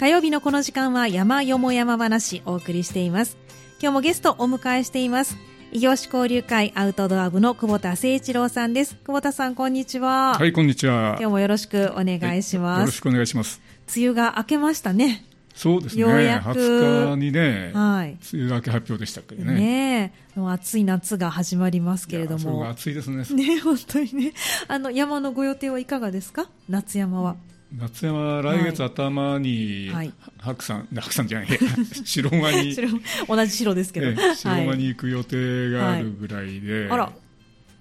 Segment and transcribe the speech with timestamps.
[0.00, 3.36] 火曜日のこの時間は山よも山話お送りしています。
[3.82, 5.36] 今日もゲストお迎えしています。
[5.72, 8.94] 異業種交流会アウトドア部の久保田誠一郎さんです。
[9.04, 10.38] 久保田さんこんにちは。
[10.38, 11.18] はいこんにちは。
[11.20, 13.60] 今日もよろしくお願いします、よろしくお願いします。
[13.94, 15.26] 梅雨が明けましたね。
[15.54, 16.00] そうですね。
[16.00, 16.48] ようやく。
[16.48, 18.16] 20日にね、はい。
[18.32, 19.54] 梅雨明け発表でしたけどね。
[19.54, 20.40] ねえ。
[20.40, 22.70] もう暑い夏が始まりますけれども。
[22.70, 23.18] 暑いですね。
[23.34, 24.32] ね本当にね。
[24.66, 26.48] あの山のご予定はいかがですか？
[26.70, 27.36] 夏山は
[27.78, 30.12] 夏山は来月頭に、はい。
[30.38, 31.48] 白山、 白山じゃない、
[32.04, 32.88] 白間に、 白
[33.28, 37.12] 同じ白ですけど、ええ白間はいに行く予定があるぐらいで、あら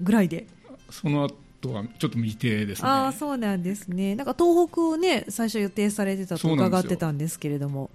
[0.01, 0.45] ぐらいで？
[0.91, 2.87] その後はちょっと未定ですね。
[2.87, 4.15] ああそうなんですね。
[4.15, 7.89] なんか東北をね最初予定されてたと伺ってたんですけれども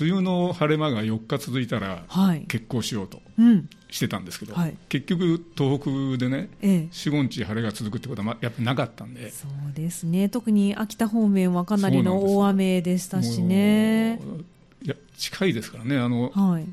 [0.00, 2.44] 梅雨の晴れ間が4日続いたら、はい。
[2.48, 3.68] 結構しようとうん。
[3.90, 4.76] してたんですけど、はい。
[4.88, 6.78] 結局東北でね、ええ。
[6.90, 10.28] 4、5日晴れが続くってことはまやっぱなかったんで、そうですね。
[10.28, 14.18] 特に秋田方面はかなりの大雨でしたしね。
[14.82, 15.98] いや近いですからね。
[15.98, 16.64] あの、はい。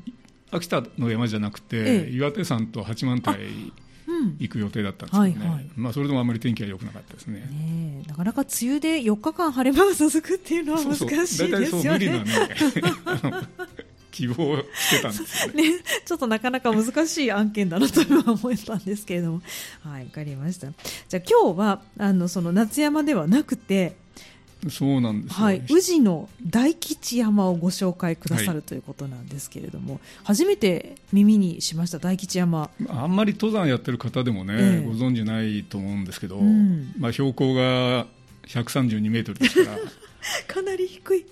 [0.50, 2.10] 秋田の山じゃなくて、ええ。
[2.10, 3.72] 岩手山と八幡平うん
[4.38, 7.40] 行く予定だったんですけどね、はいはいまあ、それでもあまり天気は良くなかったですね。
[7.40, 12.30] ねえなかなか梅雨で4日間晴れ間が続くっていうのは難しいですそうそうそう無理なよね。
[14.10, 15.62] 希望してたんですよね。
[15.78, 19.42] ね、ちょっとなかなか難しい案件だなと今思ったんですけれども、
[19.82, 20.68] はい、わかりました。
[21.08, 23.96] じゃあ今日はあのその夏山ではなくて、
[24.68, 32.70] そうなんですよ、はい、宇治の大吉山をご紹介くださるということなんですけれども、初めて耳にしました大吉山。
[32.88, 34.86] あんまり登山やってる方でもね、ええ。
[34.86, 36.92] ご存じないと思うんですけど、うん。
[36.98, 38.06] まあ、標高が
[38.46, 39.78] 132メートルですから、
[40.46, 41.24] かなり低い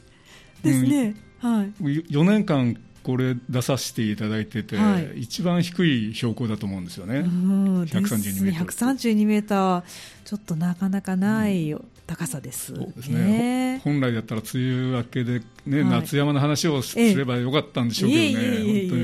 [0.62, 1.14] ですね。
[1.38, 1.72] はい。
[1.80, 2.76] 4年間
[3.08, 5.22] これ出させていただいてて、はい。
[5.22, 7.20] 一番低い標高だと思うんですよね。
[7.20, 8.50] うん132ですね。
[8.50, 8.70] メートル。
[8.70, 9.82] 132メーター、
[10.26, 11.74] ちょっとなかなかない
[12.06, 12.74] 高さです。
[12.74, 13.80] そうですね。
[13.82, 15.90] ほ本来だったら梅雨明けで、ねはい。
[16.02, 18.88] 夏山の話をすええればよかったんでしょうけどね、いえ。
[18.90, 18.98] 本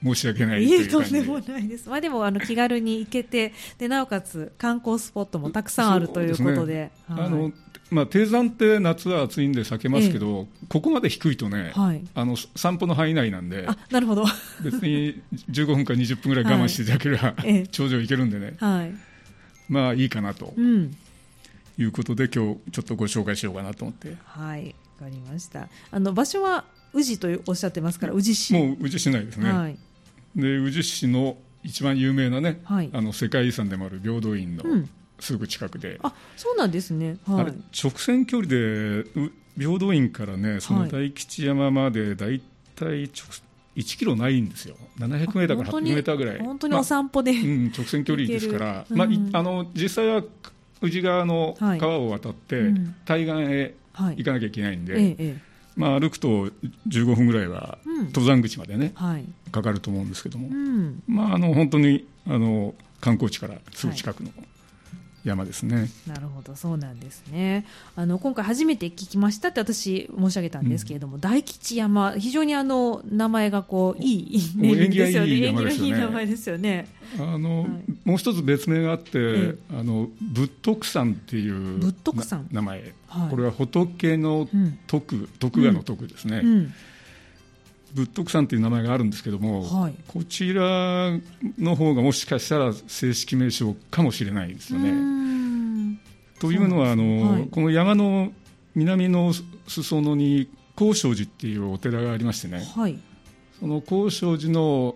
[0.00, 1.88] 当に申し訳ないといえ、いとんでもないです。
[1.88, 6.90] まあでも、あの、気軽に行けて、で、なおかつ観光スポットもたくさんあるということで。
[7.06, 7.26] はい。
[7.26, 7.52] あの
[7.90, 12.02] まあ、低山って夏は暑いんで避けますけど、ここまで低いとね、はい。
[12.14, 14.24] あの散歩の範囲内なんで、あ、なるほど。
[14.62, 18.92] 別に15分か20分ぐらい我慢していただければ、ええ頂上行けるんでね、はい。
[19.68, 20.96] まあいいかなとうん。
[21.78, 24.74] いうことで、今日ちょっとご紹介しようかなと思って、はい。
[25.00, 25.68] わかりました。
[25.90, 28.52] あの、場所は宇治とおっしゃってますから、宇治市。
[28.52, 29.78] もう宇治市内ですね、はい。
[30.36, 34.90] で宇治市の一番有名なね、はいあの世界遺産でもある平等院のうん。
[35.20, 37.18] すぐ近くで、あ、そうなんですね。
[37.26, 37.52] はいあれ。
[37.82, 42.40] 直線距離でう平等院からねその大吉山までだい
[42.76, 43.26] たい直
[43.76, 47.32] 1キロないんですよ700メーターから800メーターぐらい本当にお散歩で。
[47.32, 50.22] まあうん、直線距離ですから行けるまあいうんあの実際は
[50.80, 54.24] 宇治川のはい川を渡って、うん対岸へはい行。
[54.24, 55.40] かなきゃいけないんで、ええ、ええ。
[55.76, 56.50] まあ、歩くと
[56.88, 59.24] 15分ぐらいはうん登山口までね、はい。
[59.50, 61.02] かかると思うんですけども、うん。
[61.06, 64.30] まあ、あの本当にあの観光地からすぐ近くの
[65.24, 65.90] 山ですね。
[66.06, 67.66] なるほど、そうなんですね。
[67.96, 75.46] あの今回初めて聞きましたって私申し上げたんですけれども、大吉山、非常にあの名前がこういいネーミングですよね。
[75.46, 76.88] 縁起がいい名前ですよね。
[77.18, 77.68] あのはい
[78.04, 84.78] もう一つ別名があって、えあの仏徳山っていう仏徳山な名前、はいこれは仏のうん。
[84.86, 86.74] 徳、徳川の徳ですね、うん。
[87.94, 89.94] 仏徳山っていう名前があるんですけども、はい。
[90.06, 91.10] こちら
[91.58, 94.90] の方がもしかしたら正式名称かもしれないですよね。
[94.92, 96.00] ん
[96.40, 98.32] というのはあの、はいこの山の
[98.74, 99.32] 南の
[99.66, 102.98] 裾野に高尚寺っていうお寺がありましてねはい。
[103.58, 104.94] その高尚寺の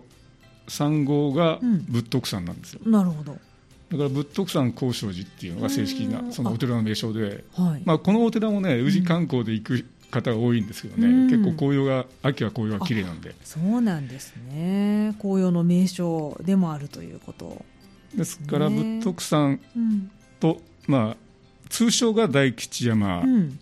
[0.67, 3.33] 山号がうん仏徳山なんですよ、なるほど。
[3.33, 7.81] だから仏徳山高尚寺っていうのが正式うなんそのお寺の名称で、はい。
[7.85, 15.15] まあ、このお寺もね宇治観光で行く方が多いんですけどね、うん結構紅葉が秋は紅葉が綺麗なんでそうなんですね。
[15.19, 17.63] 紅葉の名所でもあるということ。
[18.15, 20.11] ですからね仏徳山うん。
[20.39, 21.17] と、まあ、
[21.69, 23.59] 通称が大吉山うん。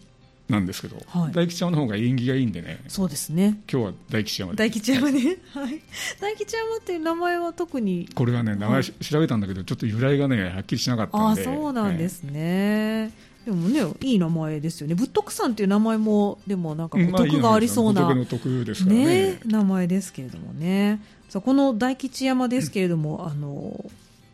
[0.51, 3.61] なんですけど、はい大吉山の方が縁起がいいんでねそうですね。
[3.71, 5.37] 今日は大吉山で大吉山ね。
[5.53, 5.81] はい。
[6.19, 13.11] 大吉山っていう名前は特にこれはね名前し調べたんだけどちょっと由来がねはっきりしなかったああんでそうなんですね、
[13.45, 14.95] でもねいい名前ですよね。
[14.95, 19.05] 仏徳さんっていう名前もでもなんか徳がありそうな、仏の徳ですからね。
[19.05, 21.01] ね名前ですけれどもね。
[21.29, 23.83] さあこの大吉山ですけれども、あの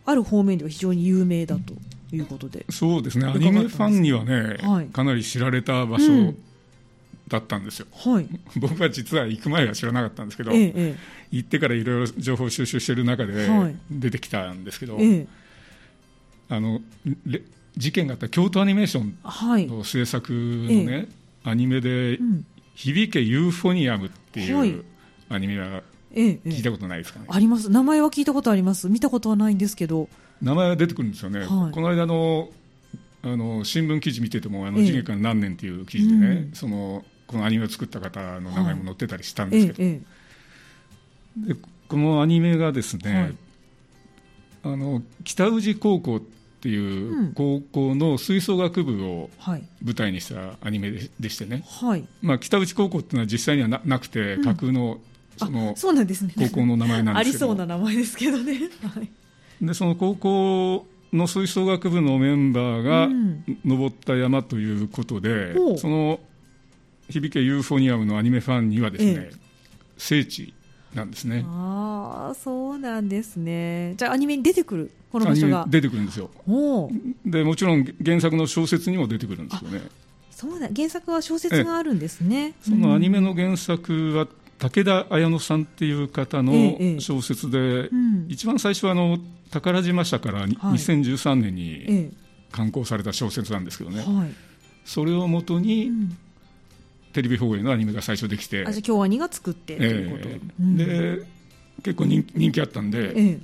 [0.06, 1.74] ある方面では非常に有名だと
[2.16, 3.28] いうことで、そうですね。
[3.28, 4.86] アニメファンにはね、はい。
[4.88, 6.38] かなり知られた場所うん。
[7.28, 8.28] だったんですよ、はい。
[8.56, 10.96] 僕は実は行く前は知らなかったんですけど、えええ
[11.30, 13.76] 行ってからいろいろ情報収集してる中ではい。
[13.92, 15.10] 出てきたんですけど、ええ。
[15.16, 15.28] え
[16.50, 16.82] あの
[17.26, 17.42] れ
[17.78, 21.08] 事件があった京都アニメーションはい、の制作のね、
[21.44, 22.46] アニメでうん。
[22.76, 24.72] 響けユーフォニアムっていはい。
[24.72, 24.84] う
[25.30, 25.82] アニメは
[26.14, 27.72] 聞いたことないですかね、あります。
[27.72, 28.88] 名前は聞いたことあります。
[28.88, 30.10] 見たことはないんですけど。
[30.44, 31.72] 名前は出てくるんですよね、はい。
[31.72, 32.50] この間の
[33.24, 34.86] あの新聞記事見てても、あのええ。
[34.86, 36.52] 事件から何年っていう記事でね、うん。
[36.54, 40.02] そのこのアニメを作った方の名前も載ってたりしたんえですけど、え
[41.46, 41.56] えで
[41.88, 43.36] このアニメがですね、はい。
[44.74, 46.22] あの北宇治高校っ
[46.68, 47.34] ていううん。
[47.34, 49.30] 高校の吹奏楽部を
[49.82, 52.06] 舞台にしたアニメででしてね、はい。
[52.22, 54.44] まあ、北内高校っていうのは実際にはななくて、うん。
[54.44, 55.00] 架空の
[55.38, 56.34] そあのそうなんですね。
[56.38, 57.56] 高校の名前なんありですけど。
[57.56, 58.54] そうな名前ですけどね。
[58.84, 59.10] はい。
[59.66, 63.44] でその高校の吹奏楽部のメンバーがうん。
[63.64, 65.78] 登った山ということで、ほう。
[65.78, 66.20] その
[67.10, 69.32] 響けユーフォニアムのアニメファンにはですね、え。
[69.98, 70.54] 聖地
[70.94, 71.44] なんですね。
[71.48, 73.96] ああそうなんですね。
[73.98, 75.66] じゃあアニメに出てくるこの場所が。
[75.68, 76.30] 出てくるんですよ。
[76.48, 76.92] おお
[77.26, 79.82] でもちろん原作の小説にも出てくるんですよね。
[80.32, 82.54] そうだ原作は小説があるんですね。
[82.62, 84.28] そのアニメのの原作は
[84.60, 88.26] 武田綾乃さんっていう方のええ小説で、うん。
[88.30, 89.18] 一番最初はあの
[89.52, 90.74] 宝島社からにはい。
[90.74, 92.12] 2013年にえ
[92.52, 94.34] 刊行された小説なんですけどね、えはい。
[94.86, 96.18] それをもとうにん
[97.18, 100.42] テレビ放映のアニメが最初できて、あじゃあ京アニが作ってということ、ええ。
[100.60, 100.78] うん。
[100.78, 101.26] で
[101.82, 103.40] 結構人人気あったんで、え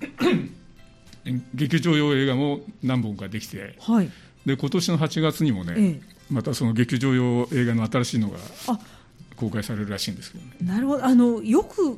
[1.25, 1.31] え。
[1.55, 3.75] 劇場用映画も何本かできて。
[3.79, 4.11] はい。
[4.45, 6.01] で今年の8月にもね、ええ。
[6.29, 8.37] またその劇場用映画の新しいのが
[8.67, 8.79] あ。
[9.37, 10.51] 公開されるらしいんですけどね。
[10.61, 11.05] なるほど。
[11.05, 11.97] あのよく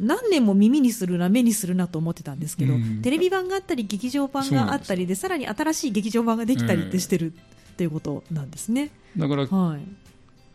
[0.00, 3.02] 何年も耳にするな目にするなと思ってたんですけど、うん。
[3.02, 10.01] テレビ版があったり劇場版があったりでさらに新しい劇場版ができたりってしてるっていうことなんですね、だからはい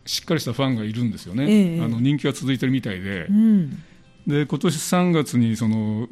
[0.08, 1.80] しっかりしたファンがいるんですよね、ええ。
[1.82, 3.26] あの人気が続いてるみたいで。
[3.26, 3.70] う、ん。
[4.26, 6.08] で今年3月にその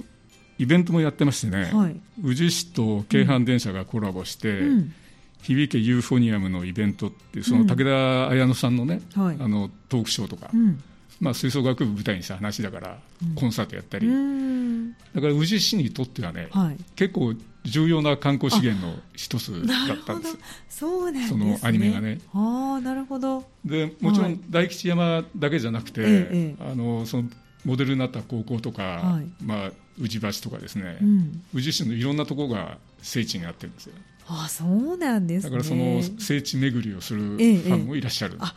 [0.59, 2.01] イベントもやってましてね、はい。
[2.23, 4.93] 宇治市と京阪電車がコラボして、うん。
[5.41, 9.37] 響けユーフォニアムのイベントっていうその武田綾乃さんのね、はい。
[9.41, 10.83] あのトークショーとか、うん
[11.21, 13.35] まあ、吹奏楽部舞台にした話だから、うん。
[13.35, 14.93] コンサートやったり、うん。
[14.93, 16.77] だから宇治市にとってはね、はい。
[16.95, 17.35] 結構
[17.65, 20.39] 重要な観光資源の一つだったんです。
[20.69, 21.57] そうなんですね。
[21.59, 22.21] そのアニメがね。
[22.35, 23.45] ああなるほど。
[23.65, 24.35] でもちろはい。
[24.35, 27.29] ん大吉山だけじゃなくて、えええあのその
[27.65, 29.45] モデルになった高校とか、はい。
[29.45, 31.43] まあ、宇治橋とかですね、うん。
[31.55, 33.95] 宇治市のいろんなところが聖地になってるんですよ。
[34.29, 35.51] ああそうなんですね。
[35.51, 38.55] だからその聖地巡りをするフええァンもいらっしゃる、あな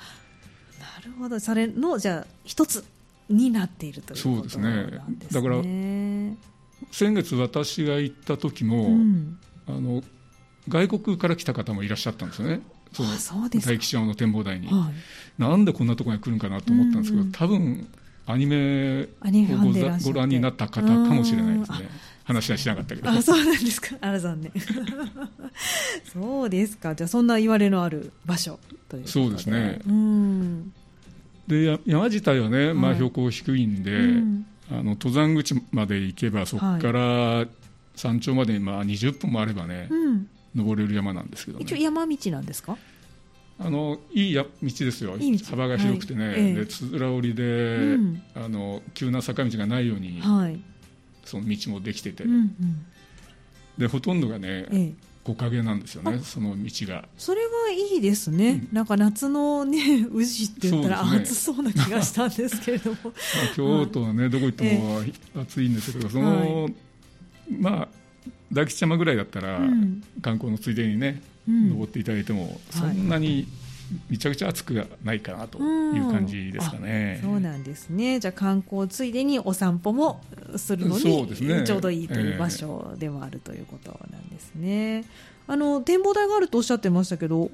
[1.00, 1.40] るほど。
[1.40, 2.84] それのじゃあ一つ
[3.30, 4.69] になっているということそうですね。
[4.98, 5.42] なんですね。
[5.42, 5.62] だから
[6.92, 9.40] 先月私が行った時も、うん。
[9.68, 10.04] あの
[10.68, 12.62] 外国から来た方もいらっしゃったんですよね。
[12.92, 14.90] そ大吉山の展望台に、は
[15.38, 15.42] い。
[15.42, 17.88] なんでこんなところに来るんかなと思ったんですけど、うんうん多分
[18.25, 21.90] アニメをご覧になった方かもしれないですうんね
[22.24, 23.10] 話はしなかったけど。
[23.10, 23.95] あそうなんですか。
[24.02, 24.52] あら残念。
[26.13, 26.94] そうですか。
[26.94, 29.81] じゃあそんな言われのある場所ということそうですね。
[29.88, 30.74] うん
[31.50, 34.46] でや山自体はね、まあ、はい標高低いんで、うん。
[34.72, 37.48] あの登山口まで行けばそこから
[37.96, 40.30] 山頂までまあ20分もあればね、うん。
[40.56, 41.63] 登れる山なんですけどね。
[41.63, 42.78] 一応山道なんですか？
[43.60, 45.18] あのいいや道ですよ。
[45.18, 45.46] いい道。
[45.48, 46.36] 幅が広くてね、はい。
[46.40, 46.54] ええ。
[46.54, 48.22] でつづら折りで、うん。
[48.36, 50.60] あの急な坂道がないように、はい。
[51.25, 52.86] その道もできてて、うんうん。
[53.78, 54.94] でほとんどがねええ
[55.36, 57.08] 木陰なんですよねその道が。
[57.18, 62.98] それはいいですね、なんか夏のね宇治って言ったら暑そうな気がしたんですけれども。
[63.06, 63.14] まあ
[63.56, 65.02] 京都はね、どこ行っても
[65.42, 66.69] 暑いんですけど、その、
[67.59, 67.88] まあ、
[68.52, 70.04] 大吉山ぐらいだったら、うん。
[70.21, 71.69] 観光のついでにね、うん。
[71.69, 73.48] 登っていただいても、そんなに
[74.10, 77.19] めちゃくちゃ暑くはないかなという感じですかね。
[77.24, 78.19] そうなんですね。
[78.19, 80.22] じゃあ観光ついでにお散歩も
[80.56, 81.04] するのに
[81.48, 81.64] ね。
[81.66, 85.06] ちょうどいいという場所でもあるということなんですね、
[85.48, 87.52] あの展望台があるとおっしゃってましたけど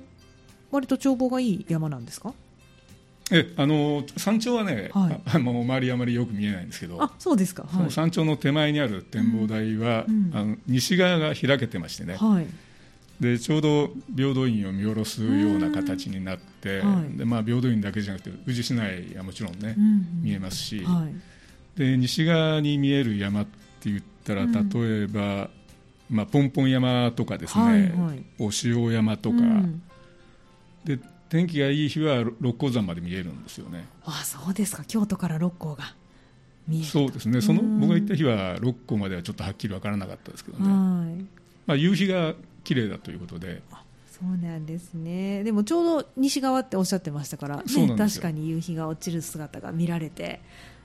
[0.72, 2.34] 割と眺望がいい山なんですか？
[3.32, 5.22] えあの山頂はね、はい。
[5.26, 7.64] ああの周りあまりよく見えないんですけど、あそうですか。
[7.64, 10.32] はい、その山頂の手前にある展望台は、うん。
[10.34, 12.48] あの西側が開けてましてね、はい
[13.20, 17.18] でちょうど平等院を見下ろすような形になって、はい。
[17.18, 21.80] でまあ、平等院だけじゃなくて宇治市内はもちろんね、うん見えますし、はい。
[21.80, 24.70] で西側に見える山って言ったらうん。
[24.70, 25.50] 例えば、
[26.10, 28.26] まあ、ポンポン山とかですね、はいはい。
[28.40, 29.82] お塩山とか、うん。
[30.84, 33.88] で天気がいい日は六甲山まで見えるんですよね。
[34.04, 34.84] あそうですか。
[34.86, 35.96] 京都から六甲が
[36.68, 37.40] 見えるそうですね。
[37.40, 37.80] そのうん。
[37.80, 41.26] 僕が行った日は六甲まではちょっとはっきり分からなかったですけどね、はい。
[41.66, 43.62] まあ、夕日が綺麗だということで。
[44.08, 45.44] そうなんですね。
[45.44, 47.64] でもちょうど西側っておっしゃってましたから、ね、
[47.98, 50.42] 確かに夕日が落ちる姿が見られて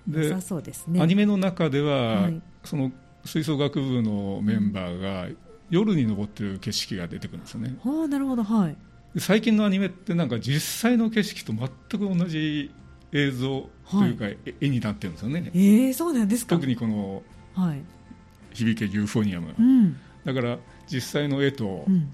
[0.07, 1.01] で良さそうですね。
[1.01, 2.43] アニメの中では、はい。
[2.65, 2.93] その
[3.25, 5.29] 吹奏楽部のメンバーが
[5.71, 7.77] 夜に登ってる景色が出てくるんですよね。
[7.85, 8.77] ああなるほどはい。
[9.15, 12.73] で最近のアニメってなんか実際の景色と全く同じ
[13.13, 15.51] 映像というか、え絵になってるんですよね。
[15.55, 16.57] えー、そうなんですか。
[16.57, 17.23] 特にこの
[17.55, 17.83] はい
[18.55, 20.59] 「響けユーフォニアムうん」だから
[20.91, 22.13] 実際の絵と、うん。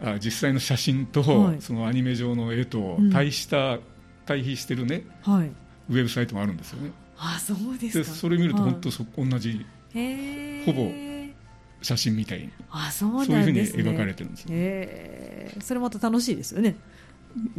[0.00, 1.56] あ実際の写真と、はい。
[1.60, 3.10] そのアニメ上の絵とうん。
[3.10, 3.78] 対した、
[4.26, 5.50] 対比してるねはい。
[5.90, 6.92] ウェブサイトもあるんですよね。
[7.18, 8.72] あそうですでかそれ見るとはい。
[8.72, 9.64] 本当そ、同じ
[10.64, 10.90] ほぼ
[11.82, 15.62] 写真みたいにあそうそういうふうんに描かれてるんですよ、へー。
[15.62, 16.76] それまた楽しいですよね。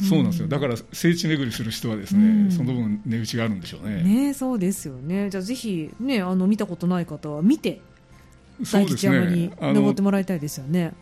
[0.08, 0.48] そうなんですよ。
[0.48, 2.52] だから聖地巡りする人はですね、うん。
[2.52, 4.04] その分値打ちがあるんでしょうね。
[4.04, 5.30] ねそうですよね。
[5.30, 7.82] じゃあぜひねあの見たことない方は見て
[8.72, 10.94] 大吉山に登ってもらいたいですよね。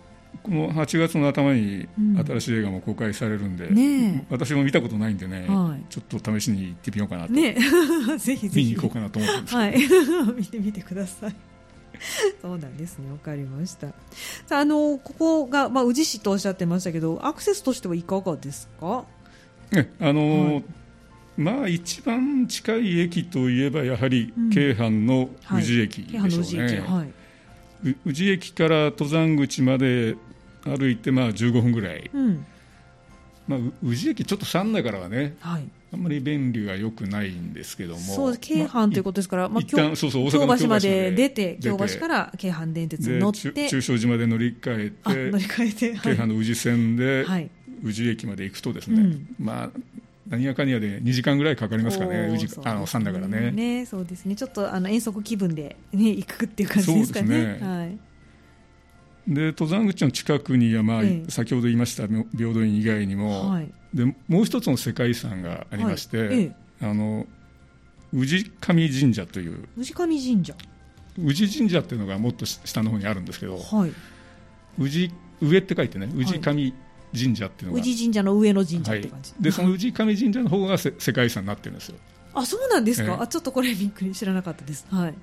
[0.43, 2.17] この8月の頭にうん。
[2.25, 5.83] 新しい映画も公開されるんで、ね私も見たことないんでね、はい。
[5.89, 7.55] ちょっと試しに行ってみようかなと、ね
[8.17, 8.67] ぜひぜひ。
[8.67, 9.55] 見に行こうかなと思ってるんです。
[9.55, 9.75] はい。
[10.37, 11.35] 見てみてください。
[12.41, 13.11] そうなんですね。
[13.11, 13.87] わかりました。
[14.47, 19.05] さああのここが、まあ、宇治市とおっしゃってましたけどアクセスとしてはいかがですか？
[19.71, 20.63] ねあのーはい。
[21.37, 24.49] まあ一番近い駅といえばやはりうん。
[24.49, 26.79] 京阪の宇治駅でしょうね、京阪の宇治駅。
[26.79, 27.13] はい、う
[28.05, 30.15] 宇治駅から登山口まで
[30.63, 32.45] 歩いてまあ15分ぐらい、うん。
[33.47, 35.35] まあ、う宇治駅ちょっと山内からはね。
[35.39, 37.99] はい、あんまり便利が良くないんですけども。
[37.99, 43.51] そう京阪ということですから、まあ、一旦そうそう京橋まで出て京橋から京阪電鉄に乗って。
[43.51, 45.31] で中中小島で乗り換あえて。
[45.31, 45.99] 乗り換えて。
[45.99, 47.49] 京阪の宇治線ではい、
[47.83, 49.35] 宇治駅まで行くとですね、うん。
[49.39, 49.69] まあ
[50.31, 53.51] 何やかんやで2時間ぐらいかかりますかね宇治あの山だからね。
[53.51, 54.35] ねそうですね。
[54.35, 57.27] ちょっとあの遠足気分で、ね、行くっていう感じですかね。
[57.27, 57.67] そうですね。
[57.67, 57.99] はい。
[59.27, 61.29] で登山口の近くには、まあええ。
[61.29, 63.69] 先ほど言いました平等院以外にも、はい。
[63.93, 66.41] でもう一つの世界遺産がありまして、はいえ
[66.81, 66.85] え。
[66.85, 67.27] あの
[68.13, 69.67] 宇治上神社という。
[69.77, 70.55] 宇治上神社。
[71.21, 73.91] 宇治神社っていうのがもっと下の方にあるんですけどはい。
[74.79, 75.11] 宇治
[75.41, 76.73] 上って書いてね宇治上
[77.17, 78.99] 神社っていうのが、宇治神社の上の神社はい。
[79.01, 81.97] って感じ、、でその宇治上神社の方がせ 世界遺産になってるんですよ。
[82.33, 83.17] あそうなんですか、ええ。
[83.23, 84.85] あちょっとこれびっくり知らなかったです。
[84.89, 85.13] はい。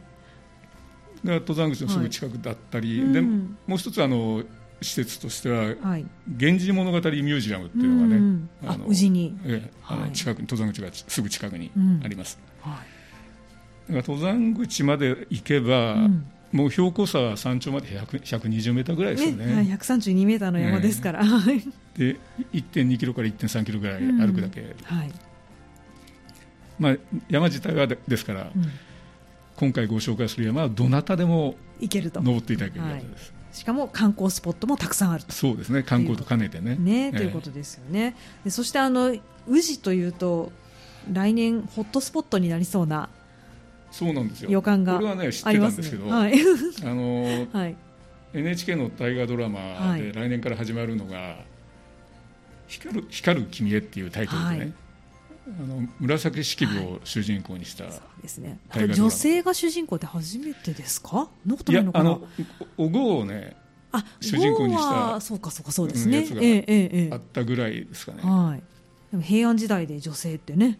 [1.24, 4.42] で登山口のすぐ近くだったり、はいでうんもう一つあの
[4.80, 9.36] 施設としてははい「源氏物語ミュージアム」っていうのがね、うんあの宇治に。
[9.44, 10.12] ええあのはい。
[10.12, 12.00] 近くに登山口がすぐ近くにうん。
[12.04, 12.82] あります、はだか
[13.88, 19.46] ら登山口まで行けば、い、うんもう標高差は山頂まで100 120メーターぐらいですよね。
[19.46, 21.60] ねはい、132メーターの山ですから、はい
[21.94, 22.16] で
[22.52, 25.12] 1.2キロから1.3キロぐらい歩くだけ、はい。
[26.78, 26.96] まあ、
[27.28, 28.70] 山自体はでですから、うん。
[29.56, 32.22] 今回ご紹介する山はどなたでも行けると。
[32.22, 35.32] 登っていただけるやつです、しかも観光スポットもたくさんあると。
[35.32, 36.76] そうですね観光と兼ねてね。
[36.76, 37.12] ね、ええ。
[37.12, 38.14] ということですよね。
[38.44, 39.14] でそしてあの
[39.48, 40.52] 宇治というと
[41.12, 43.08] 来年ホットスポットになりそうな
[43.90, 44.50] そうなんですよ。
[44.50, 46.12] 予感がこれはね知ってたんですけどね。
[46.12, 46.34] はい、
[46.84, 47.76] あの はい、
[48.34, 50.02] NHK の大河ドラマはい。
[50.02, 51.36] で来年から始まるのが
[52.68, 54.72] 「光る光る君へ」っていうタイトルでね、はい。
[55.48, 58.58] あの紫式部を主人公にした、そうですね。
[58.94, 61.08] 女性が主人公って初めてですか？
[61.42, 62.10] そんなこといないのかな？
[62.10, 62.28] やあの
[62.76, 63.56] おお郷をね
[63.90, 66.18] あ主人公にしたそうかそうかそうですね。
[66.18, 68.62] うんやあったぐらいですかね、はい。
[69.10, 70.78] でも平安時代で女性ってね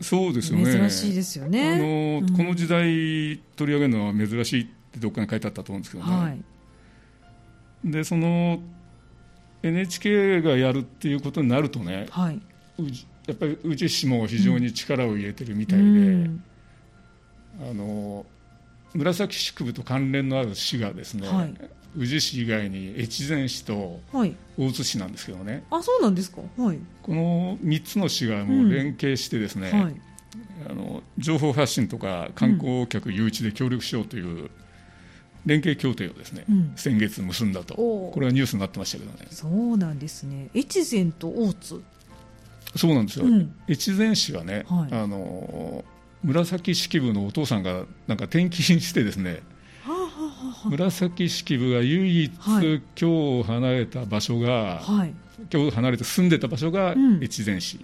[0.00, 0.64] そうですよね。
[0.64, 1.74] 珍しいですよね。
[1.74, 1.84] あの
[2.20, 2.36] うん。
[2.36, 6.40] この時代取り上げるのは珍しいってどっかに書いてあったと思うんですけどね、はい。
[7.84, 8.60] でその
[9.62, 12.40] NHK がやるっていうことになるとねはい。
[13.26, 16.44] やっぱり宇治市も非常に力を入れてるみたいで、うん。
[17.60, 18.24] あの
[18.94, 21.54] 紫式部と関連のある市がですね、はい
[21.96, 24.34] 宇治市以外に越前市とはい。
[24.56, 25.64] 大津市なんですけどね。
[25.70, 26.42] あそうなんですか？
[26.56, 26.78] はい。
[27.02, 30.00] この3つの市がもう連携してですね、はい。
[30.68, 34.50] あの情報発信とか観光客誘致で協力しようという
[35.46, 36.72] 連携協定をですね、うん。
[36.76, 37.74] 先月結んだと。
[37.74, 39.26] これはニュースになってましたけどね。
[39.30, 40.50] そうなんですね。
[40.54, 41.82] 越前と大津。
[42.76, 43.54] そうなんですよ、うん。
[43.68, 44.94] 越前市はね、はい。
[44.94, 45.84] あの
[46.22, 49.40] 紫式部のお父さんがなんか転勤してですね
[50.70, 55.14] 紫式部が唯一はい今日離れた場所が、はい。
[55.52, 57.22] 今日離れて住んでた場所がうん。
[57.22, 57.78] 越前市、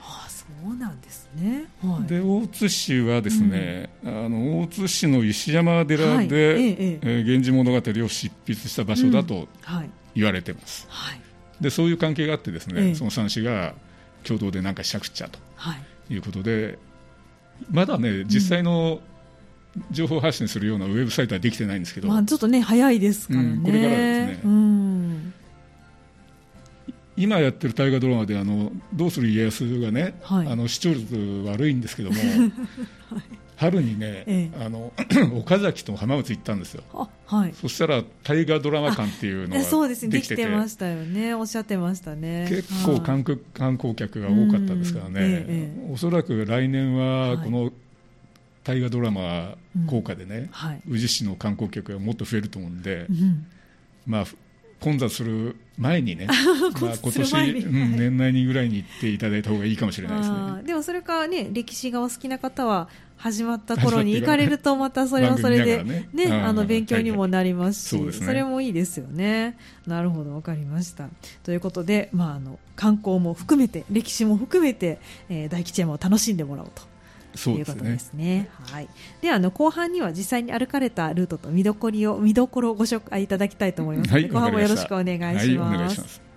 [0.00, 1.64] ああそうなんですね。
[1.82, 2.08] はい。
[2.08, 6.28] で大津市はですね、あの大津市の石山寺で、はい。
[6.30, 9.90] ええ源氏物語を執筆した場所だとはい。
[10.14, 11.20] 言われてます、はい。
[11.60, 12.94] でそういう関係があってですね、ええ。
[12.94, 13.74] その3市が
[14.24, 15.74] 共同で何かしなくちゃとは
[16.10, 16.14] い。
[16.14, 16.78] いうことで
[17.70, 19.00] まだね実際の
[19.90, 23.48] 情報発信するようなウェブサイトはできてないんですけど、まあちょっとね早いですからね。
[23.48, 24.40] うんこれからですね。
[24.44, 25.34] うん。
[27.16, 30.46] 今やってる大河ドラマであの「どうする家康」がね、はい。
[30.46, 31.14] あの視聴率
[31.46, 32.16] 悪いんですけども、
[33.58, 34.92] 春にね、えあの
[35.34, 36.84] 岡崎と浜松行ったんですよ。
[36.94, 37.54] あはい。
[37.60, 40.10] そしたら大河ドラマ館っていうのがえそうですね。
[40.10, 41.34] できてましたよね。
[41.34, 42.46] おっしゃってましたね。
[42.48, 43.00] 結構はい。
[43.00, 45.14] 観光客が多かったですからうん。
[45.14, 45.92] ね、ええ。
[45.92, 47.38] おそらく来年ははい。
[47.38, 47.72] この
[48.68, 49.56] 大河ドラマ
[49.86, 53.46] 効果でね、はい、宇治市の観光客がもっと増えると思うんで、うん
[54.06, 54.24] まあ、
[54.78, 56.26] 混雑する前にね、
[56.78, 57.54] まあ、今年、うんはい。
[57.64, 60.36] 年内にぐらいに行っていただいた方がいいかもしれないですね。
[60.66, 66.08] でもそれからね歴史がお好きな方は始まった頃に行かれるとまたそれはそれでね。
[66.12, 69.56] ねあの勉強にもなりますし、それもいいですよね。
[69.86, 71.08] なるほどわかりました。
[71.42, 74.98] ということで、まあ、あの観光も含めて歴史も含めて、
[75.30, 76.87] えー大吉山を楽しんでもらおうと
[77.38, 78.50] そうですねいうことですね。
[78.64, 78.88] はい。
[79.22, 86.28] ではあの後半には実際に歩かれたルートと見どころを見どころをご紹介いただきたいと思いますので、はい後半もよろしくお願いします。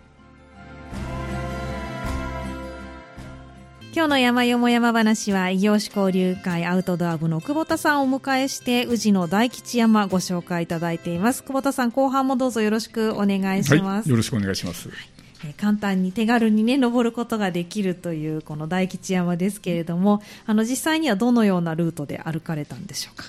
[3.94, 11.44] 今日の山よも山話は異業種交流会アウトドア部の久保田さんをお迎えして宇治の大吉山ご紹介いただいています。
[11.44, 14.08] 久保田さん後半もどうぞよろしくお願いします。
[14.08, 14.88] はい、よろしくお願いします。
[14.88, 15.21] えー
[15.58, 23.26] 簡単に手軽にね登ることができるというこの大吉山ですけれどもあの実際にはどのようなルートで歩かれたんでしょうか？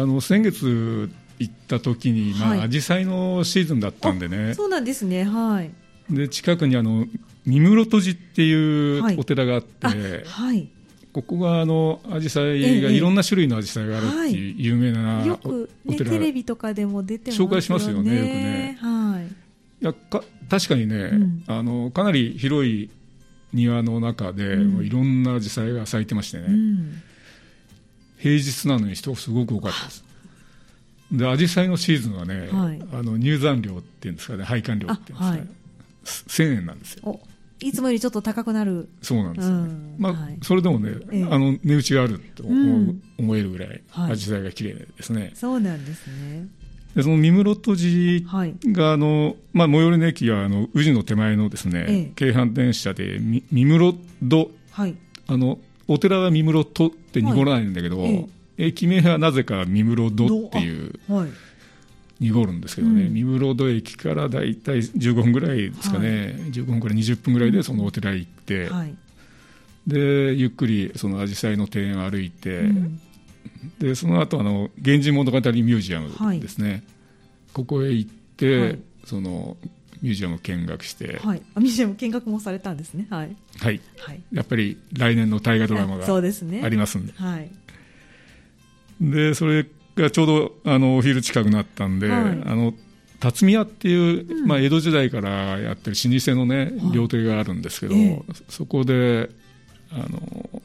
[0.00, 2.58] あの先月行った時に、まあ、はい。
[2.68, 5.24] 紫陽花のシーズンだったんでね、そうなんですね。
[5.24, 5.70] はい。
[6.10, 7.06] で近くにあの
[7.46, 9.14] 三室戸寺っていはい。
[9.14, 9.90] うお寺があって、あ
[10.28, 10.68] はい。
[11.12, 17.50] ここがあの紫陽花ええがいろんな種類の紫陽花があるっていう有名なよく、ね、お寺テレビとかでも出てますよね。
[17.50, 18.78] 紹介しますよねよくね。
[18.80, 18.99] はい
[19.80, 21.44] いやか確かにね、ん。
[21.46, 22.90] あのかなり広い
[23.52, 24.70] 庭の中で、うん。
[24.72, 27.02] もういろんな紫陽花が咲いてましてね、うん。
[28.18, 30.04] 平日なのに人がすごく多かったです。
[31.12, 32.82] で紫陽花のシーズンはね、はい。
[32.92, 35.48] あの入山料っていうんですかね配管料っていうんですかね、あはい。
[36.04, 37.02] 1000円なんですよ。
[37.04, 37.20] お
[37.62, 38.88] いつもよりちょっと高くなる。
[39.02, 39.94] そうなんですよね、うん。
[39.98, 40.38] まあはい。
[40.42, 41.24] それでもね、ええ。
[41.24, 43.80] あの値打ちがあると思えるぐらいはい。
[44.10, 46.46] 紫陽花が綺麗ですね、そうなんですね
[46.94, 48.54] でその三室戸寺はい。
[48.66, 52.12] があの、まあ、最寄りの駅があの宇治の手前のですね、ええ。
[52.16, 53.94] 京阪電車でみ三室
[54.28, 54.96] 戸はい。
[55.28, 58.14] あのお寺は三室戸って濁らないんだけど、はい
[58.58, 58.66] え。
[58.66, 61.30] 駅名はなぜか三室戸っていうはい。
[62.18, 63.14] 濁るんですけどね、うん。
[63.14, 68.94] 三室戸駅からだいたい15分ぐらいですかね、15分から20分ぐらいでそのお寺へ行って、はい。
[69.86, 73.00] でゆっくりその紫陽花の庭園を歩いて、うん
[73.78, 76.82] でその後あの源氏物語ミュージアムですね、
[77.52, 78.78] ここへ行って、はい。
[79.04, 79.56] その
[80.02, 81.42] ミュージアムを見学して、はい。
[81.54, 83.06] あミュージアム見学もされたんですね。
[83.10, 83.36] はい。
[83.58, 84.22] はい、はい。
[84.32, 86.62] やっぱり来年の大河ドラマあそうがですね。
[86.64, 87.50] ありますんで、はい。
[89.00, 92.42] でそれがちょうどあのお昼近くなったんで、はい。
[92.46, 92.74] あの
[93.20, 94.46] 辰巳屋っていう、うん。
[94.46, 96.92] まあ、江戸時代からやってる老舗のね、はい。
[96.92, 98.22] 料亭があるんですけど、ええ。
[98.48, 99.30] そこで
[99.92, 100.62] あの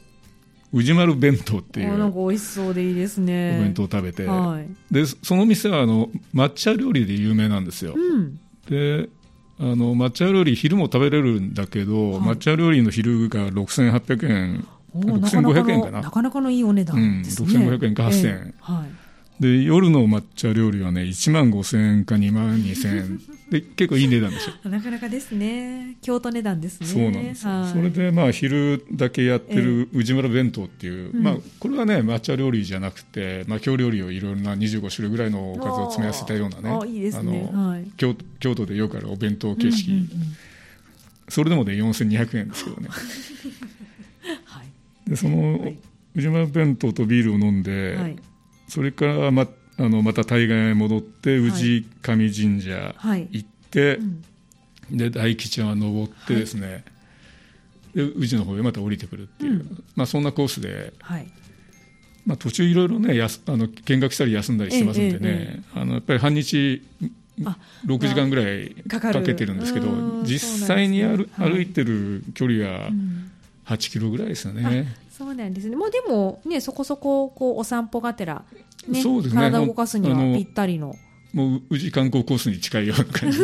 [0.74, 1.94] 宇治丸弁当っていう。
[1.94, 4.94] あなんか美味しそうでいいですおね弁当を食べて、はい。
[4.94, 8.40] でその店はあの抹茶料理で有名なんですよ、うん。
[8.70, 9.10] で
[9.60, 12.22] あの抹茶料理昼も食べれるんだけど、はい。
[12.22, 14.68] 抹茶料理の昼が6800円。
[14.94, 16.02] おーなかなか6500円のかな。
[16.02, 18.34] なかなかのいいお値段ですね、うん6500円か8000円。
[18.36, 18.54] ええ。
[18.60, 19.05] はい
[19.40, 23.20] で夜の抹茶料理はね1万5000円か2万2000円。
[23.50, 25.98] で結構いい値段ですよ なかなかですね。
[26.02, 26.88] 京都値段ですね。
[26.88, 27.72] そうなんですよ、はい。
[27.74, 31.22] それでまあ昼だけやってる宇治村弁当っていう、うん。
[31.22, 37.86] まあ、これはね抹茶料理じゃなくて、まあ、京料理をいろんな25種類ぐらいのおかずを詰め合わせたようなねあのはい。
[37.98, 40.10] 京京都でよくあるお弁当形式、うんうんうん。
[41.30, 42.88] それでもね4200円ですけどね。
[44.46, 45.10] はい。
[45.10, 45.78] でその、はい。
[46.16, 48.16] 宇治村弁当とビールを飲んで、はい
[48.68, 49.48] それからま
[49.78, 53.28] あのまた対岸へ戻って宇治上神社はい。
[53.32, 54.24] 行って、うん。
[54.92, 56.86] で大吉山登ってですね、
[57.94, 59.84] で宇治の方へまた降りてくるっていう、うん。
[59.96, 61.28] まあ、そんなコースで、はい。
[62.26, 66.82] まあ、途中いろいろねやすあの見学したり休んだりしてますんでね、ええあのやっぱり半日
[67.44, 71.28] あ6時間ぐらいかけてるんですけどうん実際に歩,、い。
[71.38, 73.32] 歩いてる距離はうん。
[73.66, 74.96] 8キロぐらいですよね。
[75.18, 75.78] そうなんですね。
[75.78, 78.44] もうでもねそこそここうお散歩がてら、
[78.88, 79.42] ねそうですね。
[79.42, 80.96] 体を動かすにはぴったりの。
[81.34, 83.40] もう宇治観光コースに近いような感じ。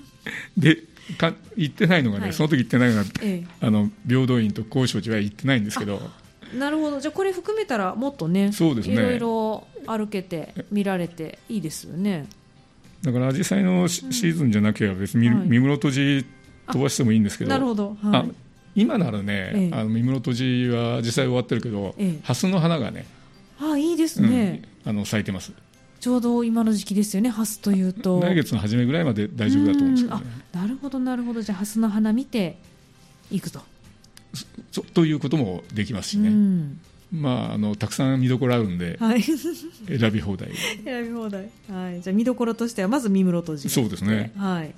[0.58, 0.82] で
[1.16, 2.32] か行ってないのがね、はい。
[2.34, 6.00] その時行ってないのがえあの平等院と高尚寺は行ってないんですけど。
[6.54, 7.00] えなるほど。
[7.00, 8.94] じゃあこれ含めたらもっとねそうですね。
[8.94, 12.26] いろいろ歩けて見られていいですよね。
[13.02, 15.48] だから紫陽花のシシーズンじゃなければ別にはい。
[15.48, 16.24] 三室戸寺
[16.72, 17.96] 飛ばしてもいいんですけど、なるほど。
[18.02, 18.30] あはい
[18.76, 19.74] 今ならね、ええ。
[19.74, 22.20] あの三室戸寺は実際終わってるけど、ええ。
[22.22, 23.06] 蓮の花がね、
[23.58, 25.52] あいいですね、うんあの咲いてます。
[25.98, 28.20] ちょうど今の時期ですよねハスというと。
[28.20, 30.24] 来月の初めぐらいまで大丈夫だと思うんですけどね。
[30.52, 31.42] なるほどなるほど。
[31.42, 32.58] じゃあハスの花見て
[33.32, 33.60] いくと、
[34.70, 36.80] そということもできますしね、うん。
[37.12, 40.50] まあ、あのたくさん見どころあるんで、はい、選び放題。
[40.84, 44.74] 選び放題、はい、じゃあ見どころとしてはまず三室戸寺そうですね、はい、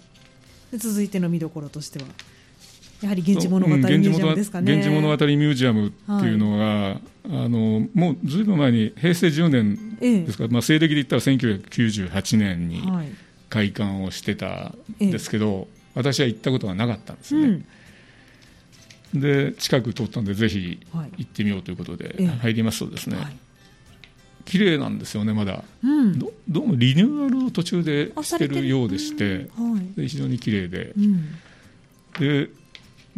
[0.71, 2.07] で続いての見どころとしては
[3.03, 12.83] やはり源氏物語ミュージアムですかね、源氏物語ミュージアムっていうのが、はい、あのもうずいぶん前に平成10年ですか、ええ、まあ、西暦で言ったら1998年に
[13.49, 17.47] 開館をしてたんですけど、え、私は行ったことがなかったんですね。
[17.47, 17.65] うん。
[19.15, 23.37] で近く通ったんでぜひ行ってみようということで入りますとですね、はい、
[24.45, 31.33] 綺麗なんですよねまだ、うん、どどうもリニューアルを途中でしてるようでして、はい、で非常に綺麗で、うん、
[32.19, 32.51] で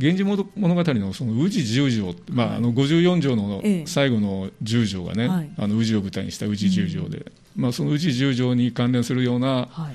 [0.00, 9.94] 源氏物語のその宇治十条、まあ、あの54条の最後の十条がね、はい、あの宇治を舞台にした宇治十条で、うん、まあ、その宇治十条に関連するような、はい、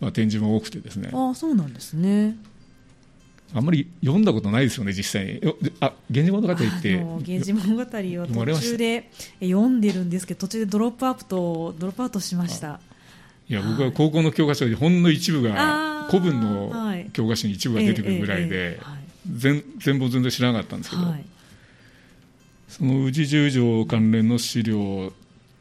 [0.00, 1.10] まあ、展示も多くてですね。
[1.12, 2.36] あそうなんですね。
[3.52, 5.40] あんまり読んだことないですよね、実際に。
[5.80, 6.96] あ源氏物語って。
[6.96, 12.80] 源氏物語を途中で読んでるんですけど、途中でドロップアップと、ドロップアウトしました。
[13.48, 16.72] いや、僕は高校の教科書でほんの一部が、古文の
[17.12, 18.80] 教科書に一部が出てくるぐらいで、
[19.30, 21.24] 全全貌全然知らなかったんですけど、はい、
[22.68, 25.12] その宇治十条関連の資料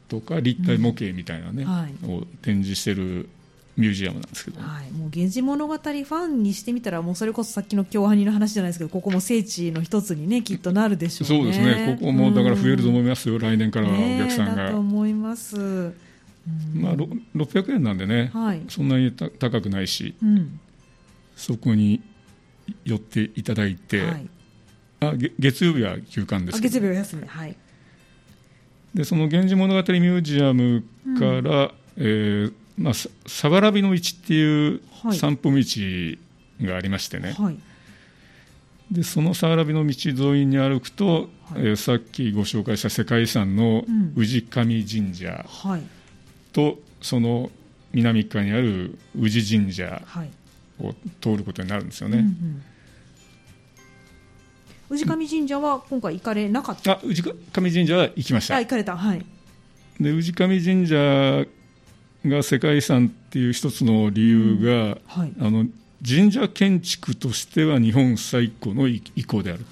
[0.09, 1.69] とか立体模型みたいなね、うん。
[1.69, 3.29] はい、を展示してる
[3.75, 11.97] ミュージアムなんですけど、はい、もう源氏物語ファンにしてみたらもうそれこそさっきの京アニの話じゃないですけどここも聖地の一つにねきっとなるでしょう、ね、そうですね。
[11.99, 14.69] ここもだから増えると思いますよ、うん、来年からはお客さんが。
[14.69, 15.95] と思います、うん、
[16.75, 20.59] まあ、600円なんでね、はい、そんなに高くないし、うん、
[21.35, 22.01] そこに
[22.85, 24.29] 寄っていただいて、はい、
[25.01, 27.27] あ月曜日は休館です月曜日は休み。
[27.27, 27.55] はい。
[28.93, 30.83] でその「源氏物語ミュージアム」
[31.17, 32.93] から、うん、えーまあ、
[33.27, 34.81] さわらびの道っていう
[35.13, 36.17] 散歩道
[36.61, 37.57] がありましてね、はい、
[38.91, 41.25] でそのさわらびの道沿いに歩くと、はい、
[41.57, 45.45] えー、さっきご紹介した世界遺産の氏神神社
[46.51, 47.51] と、うん、その
[47.93, 50.01] 南側にある宇治神社
[50.79, 52.19] を通ることになるんですよね。
[52.19, 52.25] うん
[54.91, 54.97] うん。
[54.97, 56.93] 氏神神社は今回行かれなかった？
[56.93, 58.59] あ氏神神社は行きました。
[58.59, 58.95] 行かれた。
[58.95, 59.25] はい。
[59.99, 61.45] で氏神神社
[62.25, 64.71] が世界遺産っていう一つの理由が、
[65.15, 65.21] うん。
[65.21, 65.65] はい、あの
[66.07, 69.65] 神社建築としては日本最古の遺構である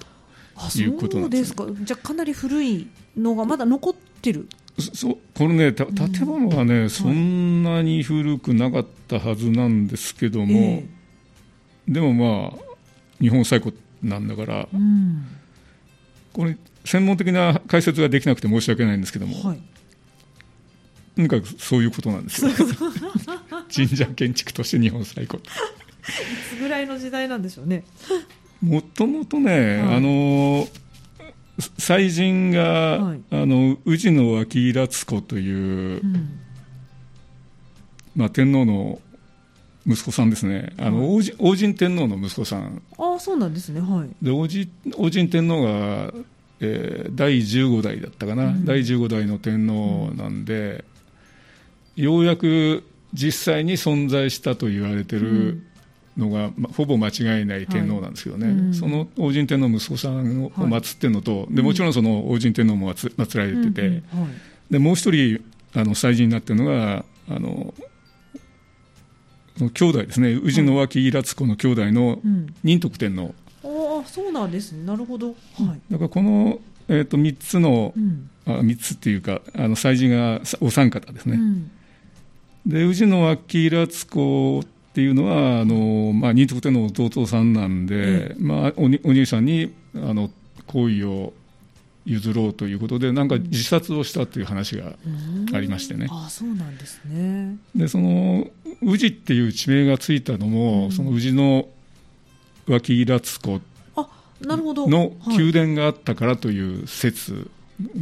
[0.72, 1.84] ということなんですそうですか。
[1.84, 4.48] じゃあかなり古いのがまだ残ってる
[4.82, 12.74] そうこれね、建物はね、うん、そんなに古くなかったはずなんですけども、えー、でもまあ、
[13.20, 15.26] 日本最古なんだから、うん、
[16.32, 19.62] これ、専門的な解説ができなくて申し訳ないんですけども、はい、
[21.16, 22.50] とにかくそういうことなんですよ。
[23.74, 25.38] 神社建築として日本最古。
[25.38, 25.42] い
[26.56, 27.84] つぐらいの時代なんでしょうね。
[28.60, 30.68] もともとね、はい、あの
[31.82, 32.62] 祭神が、
[32.98, 36.38] はい、あの宇治の脇平津子という、うん、
[38.14, 39.00] まあ、天皇の
[39.84, 46.12] 息子さんですね、あの、はい、王神天皇の息子さん、あそうなんですね、はい、で王子王神天皇が、
[46.60, 50.84] えー、第15代だったかな、うん、第15代の天皇なんで、
[51.96, 55.66] ようやく実際に存在したと言われてる
[56.16, 58.54] のが、まあ、ほぼ間違いない天皇なんですけどね、はい。
[58.56, 64.04] うん、その王神天皇の息子さんを祀ってるのと、はい、でもちろんその王神天皇も祀られてて、うん。
[64.14, 64.22] うん。
[64.22, 64.30] はい、
[64.70, 65.42] でもう一人
[65.74, 67.72] あの祭神になってるのがあの
[69.58, 70.32] 兄弟ですね。
[70.32, 72.18] 宇治の脇平津子の兄弟の
[72.64, 74.84] 仁徳天皇、うん、あそうなんですね。
[74.84, 75.36] なるほど、はい、
[75.90, 81.70] だからこの、えーと、3つの、うん、あ3つっていうかあの祭神がお三方ですね、うん。
[82.66, 90.30] で宇治の脇平津子っていうのはあの、まあ、仁徳天皇の弟さんなんで、まあ、おにお兄さんにあの
[90.66, 91.32] 皇位を
[92.04, 94.92] 譲ろうということでなんか自殺をしたという話が
[95.54, 96.08] ありましてね。
[96.10, 97.56] あそうなんですね。
[97.74, 98.48] でその
[98.82, 101.68] 宇治っていう地名がついたのも、うん、その宇治の
[102.68, 103.62] 脇平津子
[104.42, 107.50] の宮殿があったからという説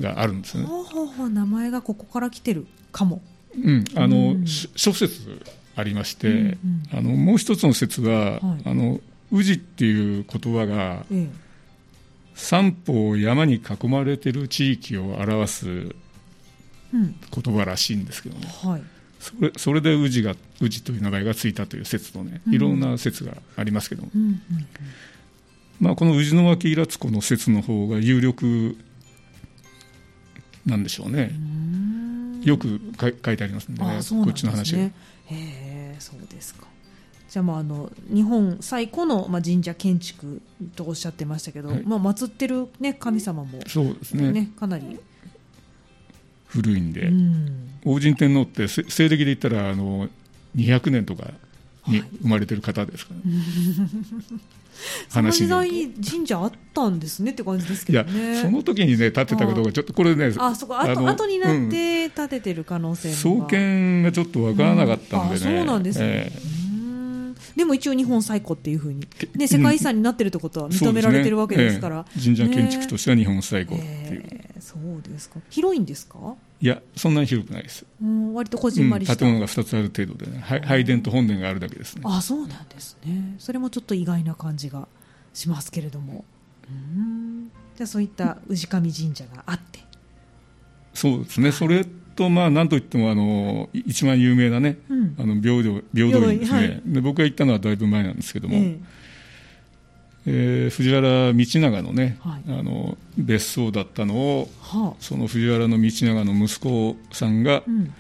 [0.01, 0.65] があるんですね。
[0.65, 3.23] はあはあ、名前がここから来てるかも。
[3.55, 5.41] うん、あの、うん、諸説
[5.77, 9.01] ありまして、うんうん、あのもう一つの説は、はい、あの
[9.33, 11.29] 宇治っていう言葉が、ええ、
[12.35, 15.95] 三方山に囲まれている地域を表す
[16.93, 18.83] 言葉らしいんですけどね、はい、
[19.21, 24.41] それそれで宇治が宇治という名前がついたという説とね、いろんな説がありますけども、うんうんうん、
[25.81, 28.77] まあ、この宇治の脇平津子の説の方が有力
[30.67, 31.33] なんでしょうね。
[32.43, 34.25] よく書いてありますんでね、でね。
[34.25, 34.91] こっちの話が。
[35.31, 36.67] へえそうですか。
[37.29, 40.43] じゃあまああの日本最古のまあ神社建築
[40.75, 44.33] とおっしゃってましたけど、はい、まあ祀ってるね神様もそうですね。
[44.33, 44.99] ねかなり。
[46.49, 50.09] 古いんで、うん、王神天皇って西暦で言ったらあの
[50.57, 51.31] 200年とか
[51.87, 53.37] に生まれてる方ですから、ね、
[55.09, 58.33] その時代に神社あったんですねって感じですけどね。
[58.33, 65.41] いや、その時にね、建てたかどうか、ちょっとこれね、あ、そこ、あと、後になって建ててる可能性創建がちょっとわからなかったんでね。
[65.41, 66.05] そうなんですね。
[66.07, 66.50] えー
[67.61, 72.05] でも一応日本最古っていうふうに、ね、世界遺産になってるってことは認められてるわけですから、ね。
[72.17, 75.41] えー、神社建築としては日本最古っていう、えー、そうですか。
[75.51, 76.37] 広いんですか？
[76.63, 77.85] いやそんなに広くないです。
[78.03, 82.03] うん割とこじんまりうん、建物が2つある程度で、ね、拝殿と本殿があるだけですね。
[82.07, 83.35] あそうなんですね。
[83.39, 84.89] それもちょっと意外な感じが
[85.35, 86.25] しますけれども。
[86.67, 87.51] うん。
[87.77, 89.81] じゃあそういった氏神神社があって。
[90.95, 91.53] そうですね。
[91.53, 91.85] それ
[92.17, 98.81] と、まあ、なんといってもあの一番有名なね、うん、あの平等平等院ですね、はい、で僕が行ったのはだいぶ前なんですけども、えー
[100.27, 107.95] えー、藤原道長のね、はい、あの別荘だったのを、はあ、その藤原道長の息子さんが、うん、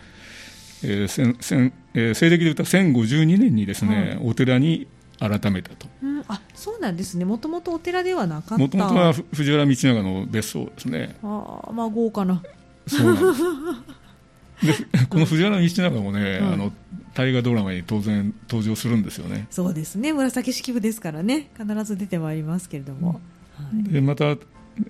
[0.82, 4.86] えーせんせんえー、西暦で言ったら1052年にですね、はい、お寺に
[5.18, 7.24] 改めたと、うん、あそうなんですね。
[7.24, 8.58] もともとお寺ではなかった。
[8.58, 11.16] もともとは藤原道長の別荘ですね。
[11.22, 12.42] ああまあ豪華な。
[12.86, 13.42] そうなんです
[14.62, 14.74] で
[15.08, 16.72] この藤原道長もね、うん、あの
[17.14, 19.46] 大河ドラマに当然登場するんですよね。
[19.50, 20.12] そうですね。
[20.12, 21.50] 紫式部ですからね。
[21.56, 23.20] 必ず出てまいりますけれども、
[23.58, 24.36] うん、はい、でまた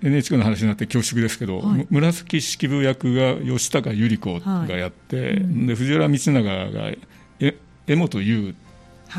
[0.03, 6.91] NHK の話になって恐縮ですけど、はい、紫式部役が吉高由里子がやって、はいうん、で藤原道長が
[7.39, 7.57] え
[7.87, 8.55] 江本優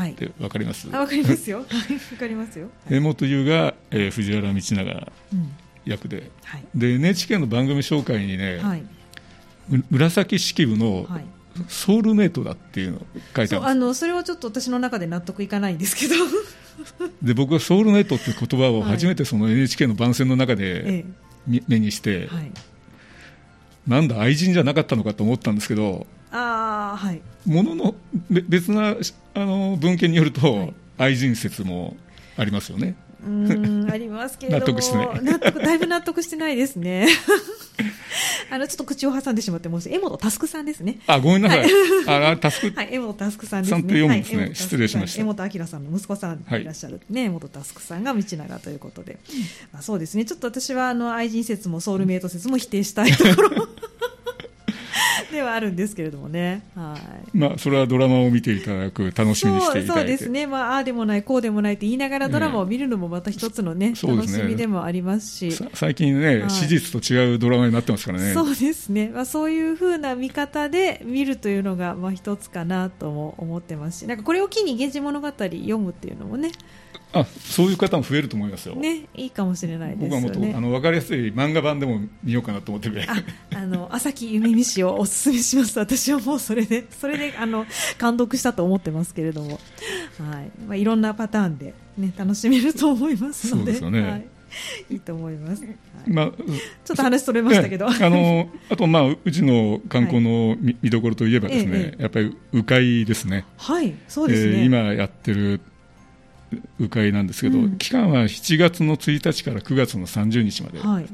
[0.01, 1.65] って分かります、あ分かりますよ。
[2.09, 2.69] 分かりますよ。
[2.89, 5.11] 江本優が、えー、藤原道長
[5.85, 6.31] 役で,、
[6.73, 8.59] で NHK の番組紹介にね、
[9.89, 11.07] 紫式部の
[11.67, 13.01] ソウルメイトだっていうの
[13.35, 16.15] 書いてあるあのそれはちょっと私の中で納得いかないんですけど。
[17.21, 21.05] で僕はソウルメイトって言葉を初めてその NHK の番宣の中で
[21.67, 22.51] 目にして、はい、
[23.87, 27.95] なんだ愛人じゃなかったのかと思ったんですけどあ、はい、ものの
[28.29, 28.95] 別な
[29.35, 31.95] あの文献によると、はい、愛人説も
[32.37, 32.95] ありますよね。
[33.25, 35.23] うんありますけれども納得してない。
[35.23, 37.07] 納得だいぶ納得してないですね。
[38.51, 40.99] あのちょっと口を挟んでしまって申し江本佑さんですね。
[41.07, 41.59] あごめんなさい、
[42.05, 43.81] はい、あタスクはい江本佑さんですね。
[43.81, 45.21] 読むんですね、はい、失礼しました。
[45.21, 46.63] 江本明さんの息子さんい。
[46.63, 49.17] らっしゃるね、はい、江本佑さんが道長ということで、
[49.71, 50.25] まあ、そうですね。
[50.25, 53.55] ちょっと私はあの愛人説もソウルメイト説も否定したいところで
[55.43, 56.97] はあるんですけれどもね、は
[57.33, 57.37] い。
[57.37, 60.11] まあ、それはドラマを見ていただく楽しみにしていただいて。
[60.11, 65.51] そうですね、まあ、ああでもないこうでもないって言いながらドラマを見るのもまた一つのね、え楽しみでもありますし。
[65.73, 68.33] 最近ね、はい、史実と違うドラマになってますからね。
[68.33, 74.07] そうですね、まあ、そういうふうな見方で見るというのがまあ一つかなとも思ってますし。
[74.07, 76.51] なんかこれを機に「源氏物語」読むっていうのもね
[77.13, 78.75] あそういう方も増えると思いますよ。
[78.75, 83.23] ね、いいかもしれないです、ね、僕はもっとあの分かりやすい漫画版でも見ようかなと思ってるあ
[83.55, 85.77] あの朝木夢見氏をお勧めします。
[85.79, 87.65] 私はもうそれでそれであの
[87.99, 89.59] 監督したと思ってますけれども、
[90.17, 94.01] はいまあいろんなパターンでね楽しめると思いますので、そうですよね。
[94.01, 94.27] はい
[94.89, 95.63] いいと思います。
[95.63, 95.75] はい、
[96.07, 96.31] まあ、
[96.85, 97.87] ちょっと話それましたけど。
[97.87, 103.45] あの、あと、まあ、うちの観光の見,、見どころといえばですね、ええ、やっぱり鵜飼ですね。
[103.57, 104.59] はい、そうですね。
[104.59, 105.59] えー、今やってる
[106.79, 111.05] 鵜飼なんですけど、うん、期間は7月の1日から9月の30日まで、はい、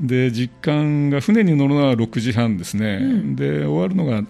[0.00, 4.22] で実感が船に乗るのは6時半ですね、うん、で終わるのが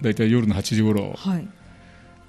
[0.00, 1.48] 大体夜の8時ごろ、はい、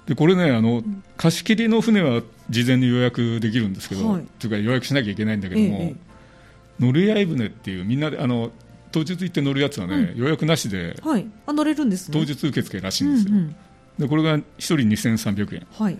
[0.06, 0.82] でこれねあの、
[1.16, 5.96] 貸し切りの船は事前に予約できるんですけど、はい、というか予約しなきゃいけないんだけども、ええ、
[6.78, 8.50] 乗り合い船っていうみんなであの
[8.92, 13.56] 当日行って乗るやつはね、うん、予約なしで、はい、あ乗れるんです、ね、当日受付らしいんですよ、うんうん、
[13.98, 15.98] でこれが1人2300円、はい、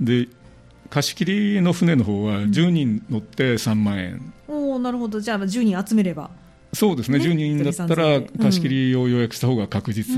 [0.00, 0.28] で
[0.90, 5.20] 貸し切りの船の方は10人乗って3万円、うん、おなるほど。
[5.20, 6.30] じゃあ10人集めれば。
[6.72, 7.18] そうですね。
[7.18, 10.16] ね10人だったら貸し切りを予約した方が確実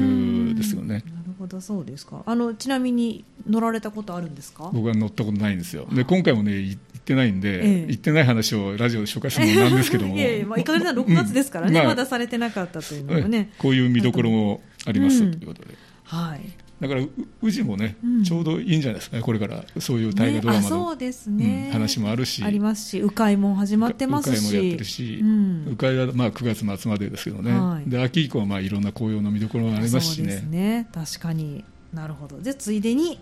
[0.55, 2.23] ですよね、なるほどそうですか。
[2.27, 4.71] あのちなみに乗られたことあるんですか？
[4.73, 5.87] 僕は乗ったことないんですよ。
[5.93, 10.17] で今回もね行ってないんで、ええ、行ってない話をラジオで紹介するのなんですけども。
[10.19, 11.77] いやいや、まあ、いかがな6月ですからね、うん。
[11.77, 13.53] まあ、まだされてなかったというのはね。
[13.59, 15.21] こういう見どころもあります。
[15.31, 17.01] ということで、はいだから
[17.43, 24.39] 宇治もね、うん、ちょうどいいんじゃないですかねこれからそういう大河ドラマの、ね、そうん、話もあるしありますし鵜飼も始まってますし。
[24.39, 30.41] 鵜飼もやってるし、鵜飼はまあ9月末までですけどね、はい、で秋以降はまあいろんな紅葉の見どころがありますしね。
[30.51, 30.89] ね。
[30.93, 31.65] 確かに。
[31.95, 32.41] なるほど。
[32.41, 33.19] でついでに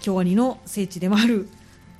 [0.00, 1.48] 京アニの聖地でもある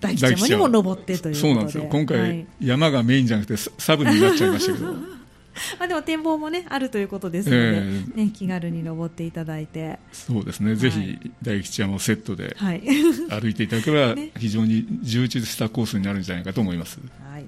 [0.00, 1.88] 大吉山にも登ってというそうなんですよ。
[1.90, 4.94] 今回、はい、山がメインじゃなくてサブになっちゃいましたけど
[5.78, 9.98] まあでも展望もねあるということですので、えー、ね、気軽に登っていただいて。
[10.12, 12.56] そうですね、はい、ぜひ大吉山をセットで
[13.30, 16.98] 歩いていただければ、 非常に充実したコースになるんじゃないかと思います。
[17.30, 17.46] はい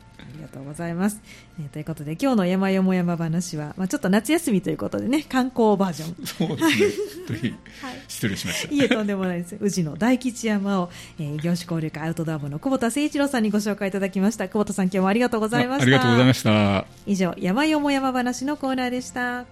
[0.49, 1.21] がとうございます。
[1.61, 6.27] えー、ということで今日の山よも山話は、まあ、ちょっと夏休みということでね観光バージョン。
[6.27, 7.59] そうですね。
[7.83, 8.75] はい、失礼しました。
[8.75, 9.57] いえとんでもないです。
[9.61, 14.49] 宇治の大吉山を、えー、業種交流会アウトドア部の久保田誠一郎さんにご紹介いただきました。
[14.49, 15.83] 久保田さん今日もありがとうございました。
[15.83, 16.87] ありがとうございました。
[17.07, 19.45] 以上山よも山話のコーナーでした。